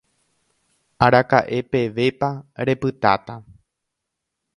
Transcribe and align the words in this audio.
Araka'e 1.07 1.59
pevépa 1.71 2.29
repytáta. 2.67 3.35